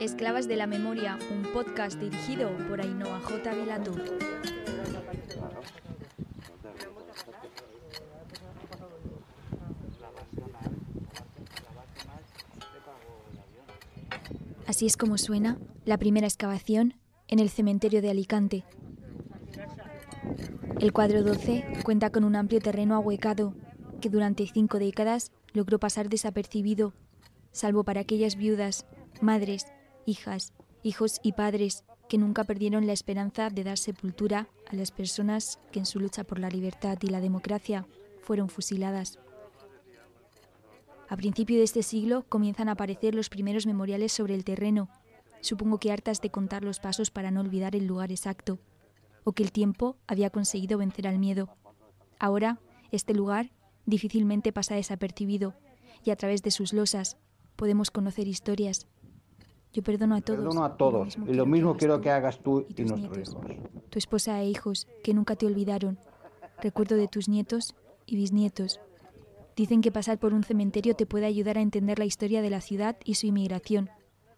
[0.00, 3.52] Esclavas de la Memoria, un podcast dirigido por Ainhoa J.
[3.52, 3.94] Vilatú.
[14.80, 16.94] Así es como suena la primera excavación
[17.28, 18.64] en el cementerio de Alicante.
[20.80, 23.52] El cuadro 12 cuenta con un amplio terreno ahuecado
[24.00, 26.94] que durante cinco décadas logró pasar desapercibido,
[27.52, 28.86] salvo para aquellas viudas,
[29.20, 29.66] madres,
[30.06, 35.58] hijas, hijos y padres que nunca perdieron la esperanza de dar sepultura a las personas
[35.72, 37.86] que en su lucha por la libertad y la democracia
[38.22, 39.18] fueron fusiladas.
[41.10, 44.88] A principio de este siglo comienzan a aparecer los primeros memoriales sobre el terreno,
[45.40, 48.60] supongo que hartas de contar los pasos para no olvidar el lugar exacto,
[49.24, 51.48] o que el tiempo había conseguido vencer al miedo.
[52.20, 52.60] Ahora,
[52.92, 53.50] este lugar
[53.86, 55.54] difícilmente pasa desapercibido,
[56.04, 57.16] y a través de sus losas
[57.56, 58.86] podemos conocer historias.
[59.72, 60.38] Yo perdono a todos.
[60.38, 63.90] Perdono a todos, y lo mismo quiero que hagas tú y, tus nuestros nietos, hijos.
[63.90, 65.98] tu esposa e hijos, que nunca te olvidaron.
[66.62, 67.74] Recuerdo de tus nietos
[68.06, 68.78] y bisnietos.
[69.56, 72.60] Dicen que pasar por un cementerio te puede ayudar a entender la historia de la
[72.60, 73.90] ciudad y su inmigración,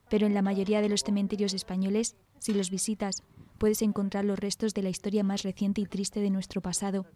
[0.08, 3.22] pero en la mayoría de los cementerios españoles, si los visitas,
[3.58, 7.06] puedes encontrar los restos de la historia más reciente y triste de nuestro pasado,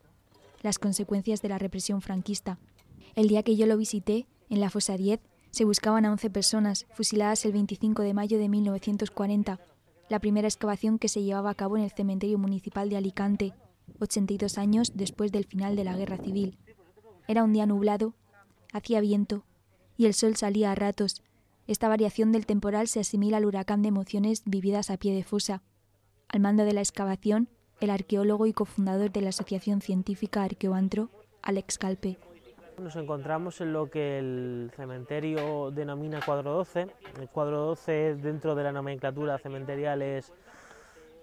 [0.63, 2.59] las consecuencias de la represión franquista.
[3.15, 6.87] El día que yo lo visité, en la fosa 10, se buscaban a 11 personas,
[6.95, 9.59] fusiladas el 25 de mayo de 1940,
[10.09, 13.55] la primera excavación que se llevaba a cabo en el cementerio municipal de Alicante,
[14.01, 16.59] 82 años después del final de la Guerra Civil.
[17.29, 18.15] Era un día nublado,
[18.73, 19.45] hacía viento,
[19.97, 21.23] y el sol salía a ratos.
[21.67, 25.63] Esta variación del temporal se asimila al huracán de emociones vividas a pie de fosa.
[26.29, 27.49] Al mando de la excavación,
[27.81, 31.11] el arqueólogo y cofundador de la Asociación Científica Arqueoantro,
[31.43, 32.19] Alex Calpe.
[32.79, 36.89] Nos encontramos en lo que el cementerio denomina cuadro 12.
[37.21, 40.33] El cuadro 12 dentro de la nomenclatura cementerial es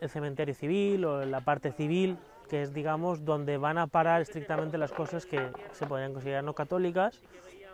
[0.01, 2.17] el cementerio civil o la parte civil,
[2.53, 6.53] que es digamos donde van a parar estrictamente las cosas que se podrían considerar no
[6.53, 7.19] católicas,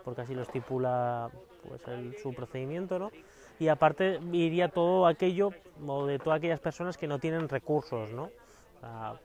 [0.06, 1.28] porque así lo estipula
[1.68, 3.10] pues, el- su procedimiento, ¿no?
[3.58, 5.50] Y aparte iría todo aquello
[5.86, 8.30] o de todas aquellas personas que no tienen recursos, ¿no?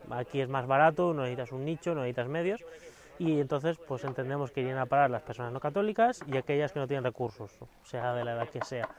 [0.09, 2.61] Aquí es más barato, no necesitas un nicho, no necesitas medios
[3.17, 6.79] y entonces pues entendemos que irían a parar las personas no católicas y aquellas que
[6.79, 7.49] no tienen recursos,
[7.85, 8.89] sea de la edad que sea.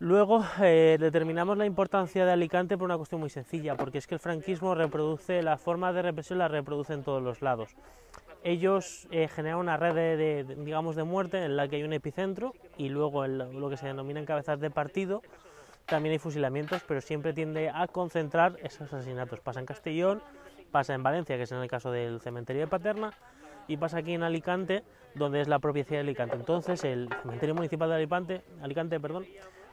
[0.00, 4.14] Luego eh, determinamos la importancia de Alicante por una cuestión muy sencilla, porque es que
[4.14, 7.76] el franquismo reproduce, la forma de represión la reproduce en todos los lados.
[8.42, 12.54] Ellos eh, generan una red de, digamos, de muerte en la que hay un epicentro
[12.78, 15.20] y luego en lo, que se denominan cabezas de partido
[15.84, 19.40] también hay fusilamientos, pero siempre tiende a concentrar esos asesinatos.
[19.40, 20.22] Pasa en Castellón,
[20.70, 23.12] pasa en Valencia, que es en el caso del cementerio de Paterna,
[23.68, 24.82] y pasa aquí en Alicante,
[25.14, 26.36] donde es la propia ciudad de Alicante.
[26.36, 29.26] Entonces, el cementerio municipal de Alicante, Alicante perdón,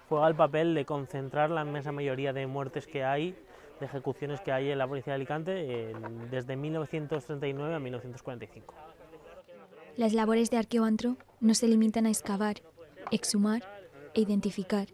[0.10, 3.36] juega el papel de concentrar la inmensa mayoría de muertes que hay,
[3.80, 8.74] de ejecuciones que hay en la provincia de Alicante, en- desde 1939 a 1945.
[9.98, 12.58] Las labores de arqueoantro no se limitan a excavar,
[13.12, 13.64] exhumar
[14.14, 14.88] e identificar.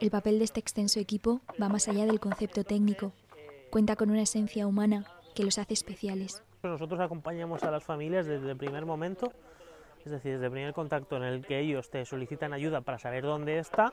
[0.00, 3.12] El papel de este extenso equipo va más allá del concepto técnico.
[3.70, 6.42] Cuenta con una esencia humana que los hace especiales.
[6.62, 9.32] Nosotros acompañamos a las familias desde el primer momento,
[10.04, 13.24] es decir, desde el primer contacto en el que ellos te solicitan ayuda para saber
[13.24, 13.92] dónde está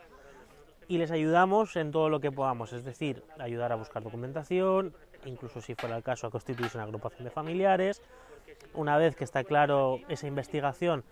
[0.94, 4.94] y les ayudamos en todo lo que podamos, es decir, ayudar a buscar documentación,
[5.26, 8.04] incluso si fuera el caso a constituirse una agrupación de familiares.
[8.76, 11.04] Una vez que está claro esa investigación,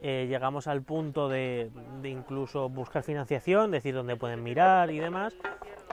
[0.00, 1.70] eh, llegamos al punto de,
[2.02, 5.36] incluso buscar financiación, decir dónde pueden mirar y demás.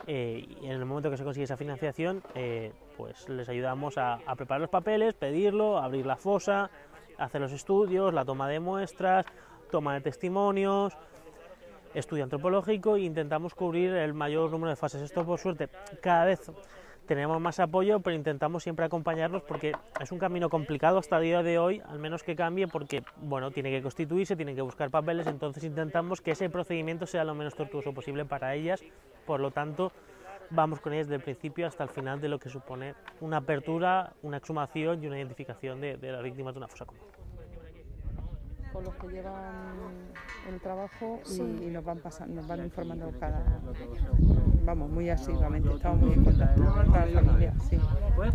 [0.07, 4.21] Eh, y en el momento que se consigue esa financiación, eh, pues les ayudamos a,
[4.25, 6.69] a preparar los papeles, pedirlo, abrir la fosa,
[7.17, 9.25] hacer los estudios, la toma de muestras,
[9.69, 10.93] toma de testimonios,
[11.93, 15.01] estudio antropológico e intentamos cubrir el mayor número de fases.
[15.01, 15.69] Esto, por suerte,
[16.01, 16.51] cada vez
[17.05, 21.43] tenemos más apoyo, pero intentamos siempre acompañarlos porque es un camino complicado hasta el día
[21.43, 25.27] de hoy, al menos que cambie, porque bueno, tiene que constituirse, tienen que buscar papeles,
[25.27, 28.83] entonces intentamos que ese procedimiento sea lo menos tortuoso posible para ellas,
[29.25, 29.91] por lo tanto
[30.49, 34.13] vamos con ellas desde el principio hasta el final de lo que supone una apertura,
[34.21, 37.03] una exhumación y una identificación de, de las víctimas de una fosa común.
[38.71, 39.77] con los que llevan
[40.49, 41.41] el trabajo y, Sí.
[41.61, 43.43] y nos van pasando, nos van informando cada
[44.65, 47.77] vamos muy asiduamente, estamos muy en contacto con la familia, sí.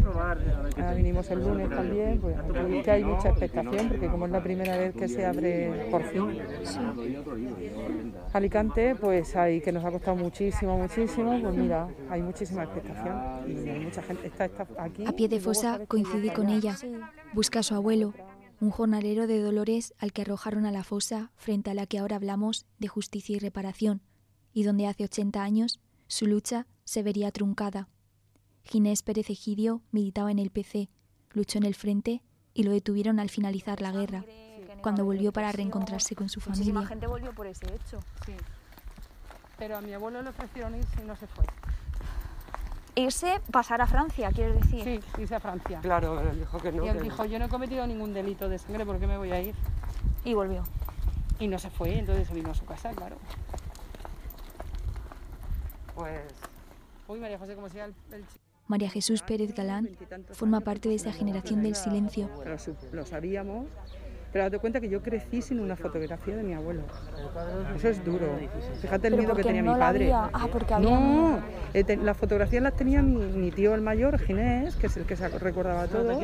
[0.02, 0.38] Probar.
[0.76, 2.36] Ahora vinimos el lunes también, pues
[2.84, 6.38] que hay mucha expectación, porque como es la primera vez que se abre por fin.
[8.32, 13.16] Alicante, pues hay que nos ha costado muchísimo, muchísimo, pues mira, hay muchísima expectación
[13.46, 15.06] y hay mucha gente, está, está aquí.
[15.06, 16.76] A pie de fosa coincidí con ella,
[17.32, 18.12] busca a su abuelo,
[18.60, 22.16] un jornalero de dolores al que arrojaron a la fosa frente a la que ahora
[22.16, 24.02] hablamos de justicia y reparación,
[24.52, 27.88] y donde hace 80 años su lucha se vería truncada.
[28.64, 30.88] Ginés Pérez Egidio militaba en el PC,
[31.30, 32.22] luchó en el frente
[32.54, 34.24] y lo detuvieron al finalizar la guerra,
[34.82, 36.64] cuando volvió para reencontrarse con su familia.
[36.64, 38.00] Muchísima gente volvió por ese hecho.
[38.26, 38.32] Sí.
[39.58, 41.44] Pero a mi abuelo le ofrecieron irse y no se fue.
[42.98, 44.82] Irse, pasar a Francia, quieres decir.
[44.82, 45.78] Sí, irse a Francia.
[45.80, 46.84] Claro, él dijo que no.
[46.84, 49.30] Y él dijo, yo no he cometido ningún delito de sangre, ¿por qué me voy
[49.30, 49.54] a ir?
[50.24, 50.64] Y volvió.
[51.38, 53.16] Y no se fue, entonces se vino a su casa, claro.
[55.94, 56.20] Pues
[57.06, 58.44] Uy, María José, como sea el, el chico.
[58.66, 59.88] María Jesús Pérez Galán
[60.32, 62.28] forma parte de esa generación del silencio.
[62.92, 63.66] Lo sabíamos,
[64.32, 66.82] pero date cuenta que yo crecí sin una fotografía de mi abuelo.
[67.76, 68.38] Eso es duro.
[68.80, 70.12] Fíjate el miedo que tenía no mi padre.
[70.12, 70.30] había.
[70.32, 71.40] Ah, porque había No,
[71.74, 75.16] eh, las fotografías las tenía mi, mi tío el mayor, Ginés, que es el que
[75.16, 76.20] se recordaba todo.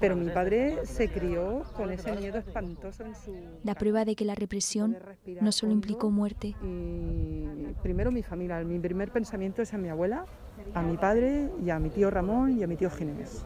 [0.00, 3.34] Pero mi padre se crió con ese miedo espantoso en su...
[3.64, 4.96] La prueba de que la represión
[5.40, 10.24] no solo implicó muerte, Y primero mi familia, mi primer pensamiento es a mi abuela,
[10.74, 13.44] a mi padre y a mi tío Ramón y a mi tío Ginés.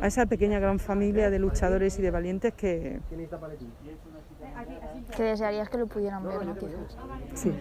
[0.00, 3.00] A esa pequeña gran familia de luchadores y de valientes que,
[5.16, 6.54] Que desearías que lo pudieran ver, ¿no?
[6.54, 6.98] Quizás.
[7.34, 7.52] sí,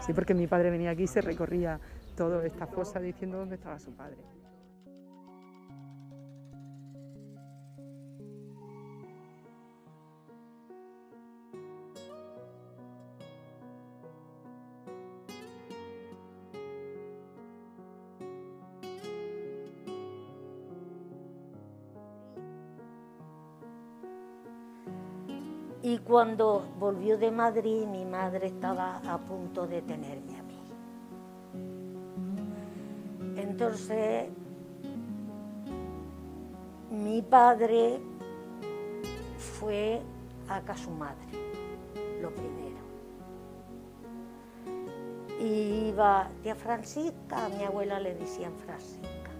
[0.00, 1.80] sí, porque mi padre venía aquí y se recorría
[2.16, 4.16] toda esta fosa diciendo dónde estaba su padre.
[26.12, 30.60] Cuando volvió de Madrid, mi madre estaba a punto de tenerme a mí.
[33.38, 34.28] Entonces,
[36.90, 37.98] mi padre
[39.38, 40.02] fue
[40.48, 41.32] a su madre,
[42.20, 42.82] lo primero.
[45.40, 49.30] Y iba, tía Francisca, mi abuela le decían Francisca.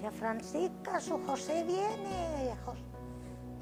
[0.00, 2.56] Tía Francisca, su José viene.
[2.64, 2.85] Jos-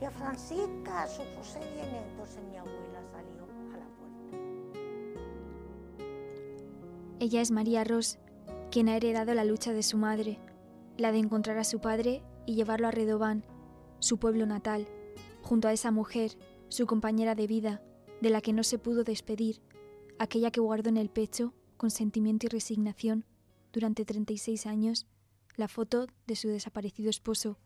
[0.04, 2.02] Tía Francisca, su José viene.
[2.10, 4.36] Entonces mi abuela salió a la puerta.
[7.20, 8.18] ella es María Ros,
[8.70, 10.38] quien ha heredado la lucha de su madre,
[10.98, 13.46] la de encontrar a su padre y llevarlo a Redobán,
[13.98, 14.88] su pueblo natal,
[15.40, 16.36] junto a esa mujer,
[16.68, 17.80] su compañera de vida,
[18.20, 19.62] de la que no se pudo despedir,
[20.18, 23.24] aquella que guardó en el pecho, con sentimiento y resignación,
[23.72, 25.06] durante 36 años,
[25.56, 27.56] la foto de su desaparecido esposo,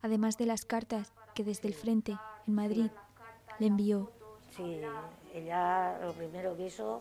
[0.00, 2.18] además de las cartas que desde el frente,
[2.48, 2.90] en Madrid,
[3.60, 4.10] le envió.
[4.56, 4.80] Sí,
[5.32, 7.00] ella lo primero que hizo,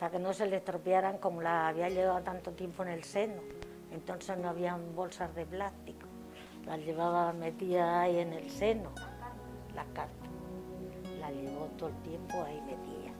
[0.00, 3.40] para que no se le estropearan, como la había llevado tanto tiempo en el seno,
[3.92, 6.04] entonces no habían bolsas de plástico,
[6.66, 8.90] las llevaba metidas ahí en el seno,
[9.72, 10.30] las cartas.
[11.20, 13.14] Las llevó todo el tiempo ahí metidas.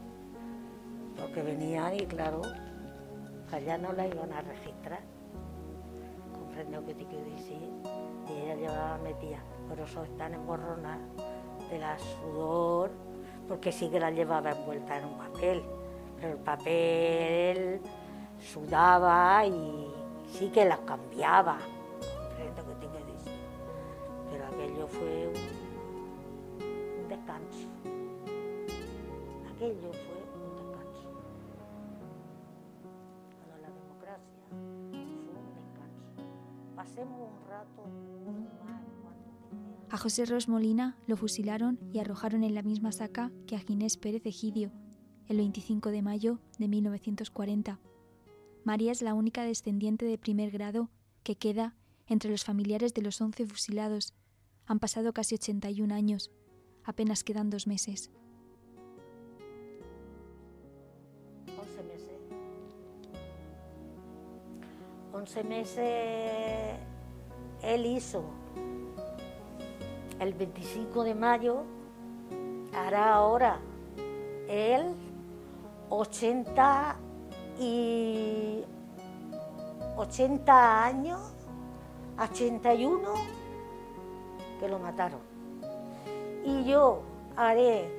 [1.16, 2.42] Porque venían y claro,
[3.52, 5.02] allá no la iban a registrar.
[6.34, 7.70] Comprendo que te quiero decir.
[8.28, 11.00] Y ella llevaba metida, por eso están emborronadas
[11.70, 12.90] de la sudor,
[13.48, 15.62] porque sí que la llevaba envuelta en un papel,
[16.16, 17.80] pero el papel
[18.38, 19.90] sudaba y
[20.32, 21.58] sí que las cambiaba.
[24.30, 25.34] Pero aquello fue un,
[27.08, 27.68] descanso.
[29.54, 31.08] Aquello fue un descanso.
[33.40, 36.20] Para la democracia fue un descanso.
[36.74, 37.82] Pasemos un rato
[38.24, 38.65] cuando
[39.88, 43.96] A José Ros Molina lo fusilaron y arrojaron en la misma saca que a Ginés
[43.96, 44.72] Pérez Egidio,
[45.28, 47.78] el 25 de mayo de 1940.
[48.64, 50.90] María es la única descendiente de primer grado
[51.22, 51.76] que queda
[52.08, 54.12] entre los familiares de los 11 fusilados.
[54.66, 56.32] Han pasado casi 81 años.
[56.82, 58.10] Apenas quedan dos meses.
[61.56, 62.20] 11 meses.
[65.12, 66.80] 11 meses
[67.62, 68.24] él hizo
[70.20, 71.62] el 25 de mayo,
[72.74, 73.58] hará ahora
[74.48, 74.94] él
[75.90, 76.96] 80
[77.60, 78.62] y
[79.96, 81.20] 80 años,
[82.18, 83.00] 81
[84.60, 85.20] que lo mataron.
[86.44, 87.02] Y yo
[87.36, 87.90] haré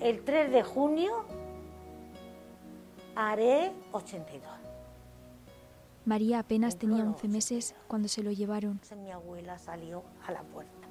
[0.00, 1.24] el 3 de junio
[3.16, 4.42] haré 82.
[6.04, 8.80] María apenas tenía 11 meses cuando se lo llevaron.
[9.02, 10.86] Mi abuela salió a la puerta.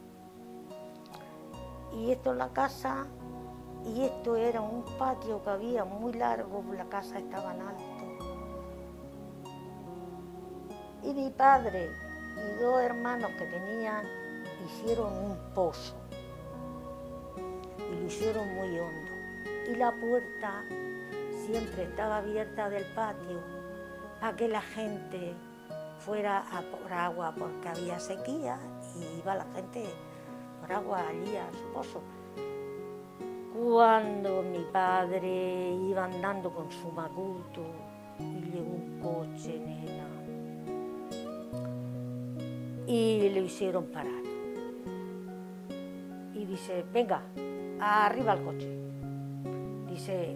[1.96, 3.08] Y esto es la casa,
[3.86, 7.84] y esto era un patio que había muy largo, la casa estaba en alto.
[11.04, 11.90] Y mi padre
[12.36, 14.06] y dos hermanos que tenían
[14.66, 15.96] hicieron un pozo
[17.78, 19.12] y lo hicieron muy hondo.
[19.72, 20.64] Y la puerta
[21.46, 23.40] siempre estaba abierta del patio
[24.20, 25.34] para que la gente
[26.00, 28.58] fuera a por agua porque había sequía
[28.96, 29.86] y iba la gente
[30.66, 32.02] por agua allí a su pozo.
[33.54, 37.62] Cuando mi padre iba andando con su macuto
[38.20, 40.08] y llegó un coche, nena,
[42.88, 44.24] y le hicieron parar.
[46.34, 47.22] Y dice, venga,
[47.80, 48.70] arriba al coche.
[49.88, 50.36] Dice,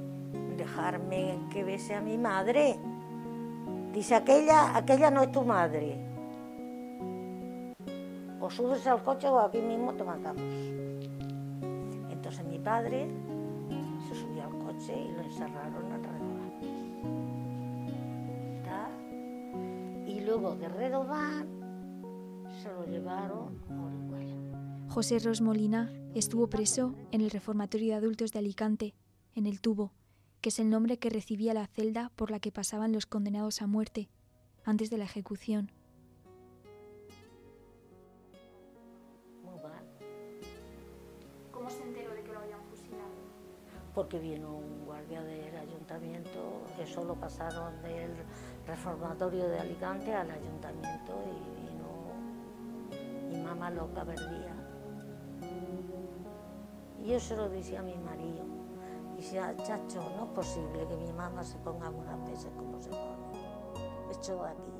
[0.55, 2.79] dejarme que bese a mi madre.
[3.93, 6.08] Dice, aquella, aquella no es tu madre.
[8.49, 10.41] O subes al coche o aquí mismo te matamos.
[12.09, 13.07] Entonces mi padre
[14.07, 16.51] se subió al coche y lo encerraron en Redobán.
[20.07, 21.47] Y luego de Redobán
[22.59, 24.35] se lo llevaron a Orihuela.
[24.89, 28.95] José Rosmolina estuvo preso en el Reformatorio de Adultos de Alicante,
[29.35, 29.91] en el Tubo,
[30.41, 33.67] que es el nombre que recibía la celda por la que pasaban los condenados a
[33.67, 34.09] muerte,
[34.65, 35.71] antes de la ejecución.
[43.99, 48.15] Porque vino un guardia del ayuntamiento, eso lo pasaron del
[48.65, 54.55] reformatorio de Alicante al ayuntamiento y vino mi mamá loca perdía.
[57.03, 58.45] Y yo se lo decía a mi marido.
[59.17, 63.33] Decía, chacho, no es posible que mi mamá se ponga algunas veces como se pone.
[64.07, 64.78] De aquí.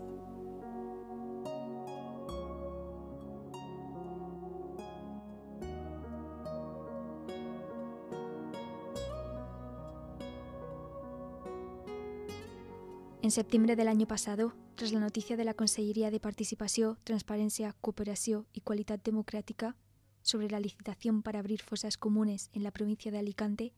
[13.29, 18.39] En septiembre del año pasado, tras la noticia de la Conselleria de Participació, Transparència, Cooperació
[18.57, 19.75] i Qualitat Democràtica
[20.23, 23.71] sobre la licitación para abrir fosas comunes en la provincia de Alicante,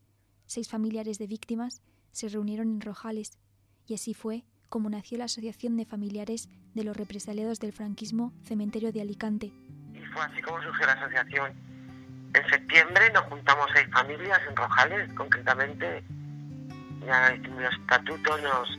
[0.45, 1.81] seis familiares de víctimas
[2.13, 3.39] se reunieron en Rojales
[3.87, 8.93] y así fue como nació la Asociación de Familiares de los Represaliados del Franquismo Cementerio
[8.93, 9.51] de Alicante.
[9.93, 11.51] Y fue así como surgió la asociación.
[12.35, 16.05] En septiembre nos juntamos seis familias en Rojales, concretamente.
[17.05, 18.69] Ya hicimos los estatutos, nos,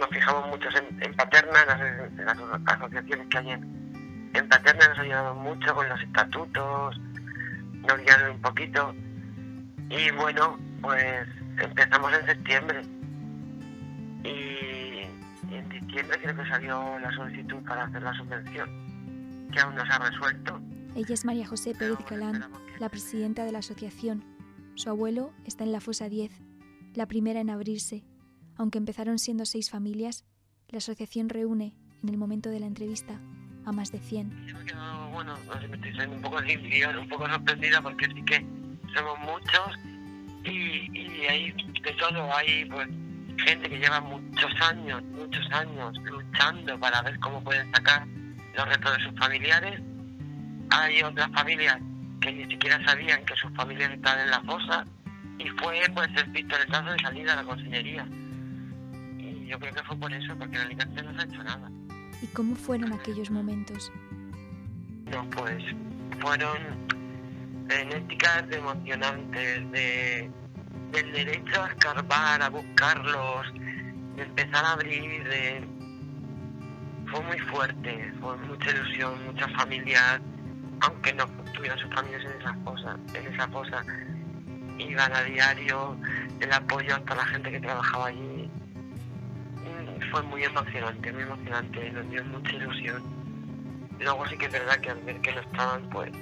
[0.00, 4.48] nos fijamos muchos en, en Paterna, en las, en las asociaciones que hay en, en
[4.48, 7.00] Paterna nos ayudaron mucho con los estatutos,
[7.74, 8.94] nos guiaron un poquito.
[9.90, 11.26] Y bueno, pues
[11.58, 12.82] empezamos en septiembre.
[14.24, 19.74] Y, y en diciembre creo que salió la solicitud para hacer la subvención, que aún
[19.74, 20.60] no se ha resuelto.
[20.94, 22.44] Ella es María José Pérez Galán,
[22.78, 24.24] la presidenta de la asociación.
[24.74, 26.30] Su abuelo está en la fosa 10,
[26.94, 28.04] la primera en abrirse.
[28.60, 30.26] Aunque empezaron siendo seis familias,
[30.68, 33.18] la asociación reúne, en el momento de la entrevista,
[33.64, 34.48] a más de 100.
[34.48, 35.34] Yo me quedo, bueno,
[35.66, 38.44] me estoy siendo un poco limpia, un poco sorprendida porque sí que
[38.94, 39.78] somos muchos
[40.44, 42.86] y, y hay de todo, hay pues
[43.46, 48.06] gente que lleva muchos años, muchos años luchando para ver cómo pueden sacar
[48.54, 49.80] los restos de sus familiares.
[50.68, 51.78] Hay otras familias
[52.20, 54.84] que ni siquiera sabían que sus familias estaban en la fosa
[55.38, 58.06] y fue pues el pistoletazo de salida a la consellería.
[59.50, 61.68] Yo creo que fue por eso, porque en Alicante no se ha hecho nada.
[62.22, 63.90] ¿Y cómo fueron aquellos momentos?
[65.10, 65.64] No, pues
[66.20, 66.56] fueron
[67.66, 70.30] frenéticas, emocionantes, de,
[70.92, 73.52] del derecho a escarbar, a buscarlos,
[74.14, 75.66] de empezar a abrir, de...
[77.10, 80.20] fue muy fuerte, fue mucha ilusión, muchas familias,
[80.82, 83.84] aunque no tuvieran sus familias en esa fosa, en esa fosa,
[84.78, 85.96] iban a diario,
[86.38, 88.29] el apoyo hasta la gente que trabajaba allí.
[90.10, 93.02] Fue muy emocionante, muy emocionante, nos dio mucha ilusión.
[94.00, 96.12] Luego sí que es verdad que al ver que no estaban, pues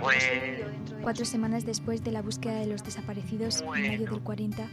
[0.00, 0.64] fue
[1.02, 4.68] Cuatro semanas después de la búsqueda de los desaparecidos en mayo del 40,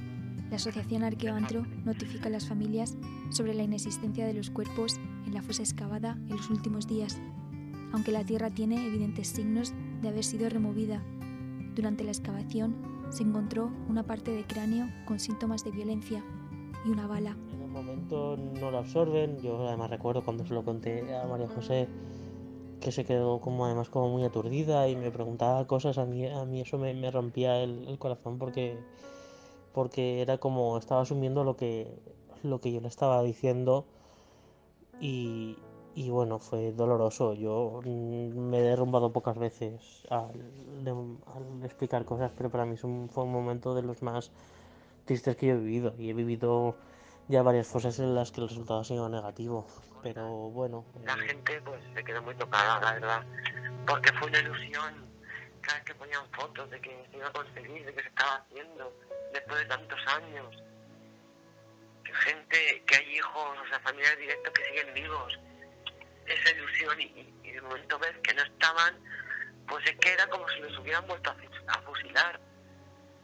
[0.49, 2.97] la Asociación Arqueoantro notifica a las familias
[3.29, 7.21] sobre la inexistencia de los cuerpos en la fosa excavada en los últimos días,
[7.91, 11.01] aunque la tierra tiene evidentes signos de haber sido removida.
[11.75, 12.75] Durante la excavación
[13.09, 16.23] se encontró una parte de cráneo con síntomas de violencia
[16.85, 17.35] y una bala.
[17.53, 19.39] En un momento no lo absorben.
[19.41, 21.87] Yo además recuerdo cuando se lo conté a María José
[22.79, 25.97] que se quedó como además como muy aturdida y me preguntaba cosas.
[25.97, 28.77] A mí, a mí eso me, me rompía el, el corazón porque,
[29.73, 31.87] porque era como estaba asumiendo lo que,
[32.43, 33.85] lo que yo le estaba diciendo
[34.99, 35.57] y,
[35.95, 37.33] y bueno, fue doloroso.
[37.33, 40.31] Yo mm, me he derrumbado pocas veces al,
[41.63, 42.89] explicar cosas, pero para mí fue
[43.23, 44.31] un momento de los más
[45.11, 45.93] tristes que yo he vivido.
[45.97, 46.77] Y he vivido
[47.27, 49.67] ya varias cosas en las que el resultado ha sido negativo.
[50.01, 50.85] Pero bueno.
[51.03, 53.25] La gente pues se quedó muy tocada, la verdad.
[53.85, 55.11] Porque fue una ilusión.
[55.61, 58.35] Cada vez que ponían fotos de que se iba a conseguir, de que se estaba
[58.37, 58.93] haciendo,
[59.33, 60.63] después de tantos años.
[62.05, 65.39] Que gente, que hay hijos, o sea, familiares directos que siguen vivos
[66.25, 68.95] esa ilusión y, de momento ves que no estaban,
[69.67, 71.31] pues es que era como si los hubieran vuelto
[71.67, 72.39] a, fusilar,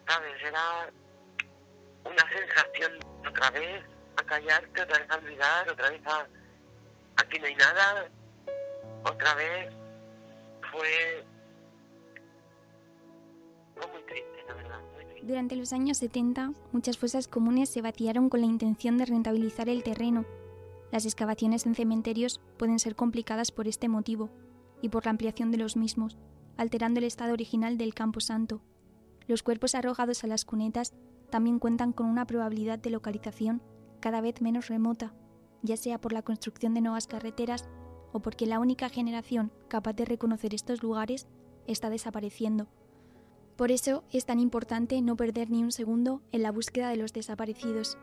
[0.08, 0.44] ¿sabes?
[0.44, 0.92] Era
[2.10, 3.84] una sensación otra vez
[4.18, 6.28] a callarte, otra vez a olvidar, otra vez a
[7.18, 8.08] aquí no hay nada,
[9.04, 9.74] otra vez
[10.72, 11.26] fue,
[13.76, 14.80] muy triste, la verdad.
[15.24, 19.84] Durante los años 70, muchas fosas comunes se vaciaron con la intención de rentabilizar el
[19.84, 20.26] terreno
[20.92, 24.30] las excavaciones en cementerios pueden ser complicadas por este motivo
[24.82, 26.18] y por la ampliación de los mismos,
[26.56, 28.62] alterando el estado original del campo santo.
[29.28, 30.94] Los cuerpos arrojados a las cunetas
[31.30, 33.62] también cuentan con una probabilidad de localización
[34.00, 35.14] cada vez menos remota,
[35.62, 37.68] ya sea por la construcción de nuevas carreteras
[38.14, 41.28] o porque la única generación capaz de reconocer estos lugares
[41.66, 42.68] está desapareciendo.
[43.56, 47.12] Por eso es tan importante no perder ni un segundo en la búsqueda de los
[47.12, 47.98] desaparecidos.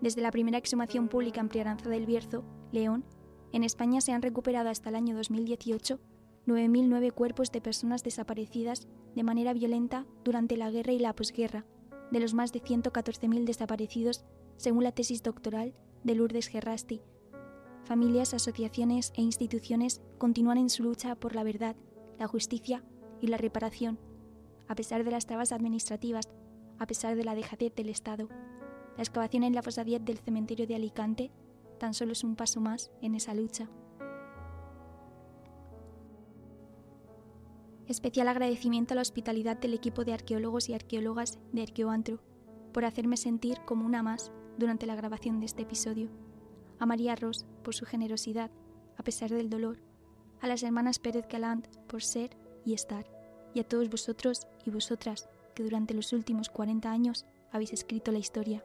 [0.00, 3.04] Desde la primera exhumación pública en Priaranza del Bierzo, León,
[3.52, 5.98] en España se han recuperado hasta el año 2018
[6.48, 11.66] 9.009 cuerpos de personas desaparecidas de manera violenta durante la guerra y la posguerra,
[12.10, 14.24] de los más de 114.000 desaparecidos,
[14.56, 15.74] según la tesis doctoral
[16.04, 17.02] de Lourdes Gerrasti.
[17.84, 21.76] Familias, asociaciones e instituciones continúan en su lucha por la verdad,
[22.18, 22.84] la justicia
[23.20, 23.98] y la reparación,
[24.66, 26.28] a pesar de las trabas administrativas,
[26.78, 28.28] a pesar de la dejadez del Estado.
[28.96, 31.30] La excavación en la fosa 10 del cementerio de Alicante
[31.78, 33.68] tan solo es un paso más en esa lucha.
[37.88, 42.20] Especial agradecimiento a la hospitalidad del equipo de arqueólogos y arqueólogas de Arqueoantro
[42.74, 46.10] por hacerme sentir como una más durante la grabación de este episodio.
[46.78, 48.50] A María Ross por su generosidad,
[48.98, 49.78] a pesar del dolor.
[50.42, 52.36] A las hermanas Pérez Galant por ser
[52.66, 53.06] y estar.
[53.54, 58.18] Y a todos vosotros y vosotras que durante los últimos 40 años habéis escrito la
[58.18, 58.62] historia